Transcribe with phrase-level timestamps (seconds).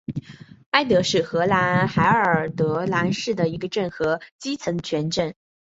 [0.71, 5.35] 埃德是荷兰海尔德兰省的一个镇和基层政权。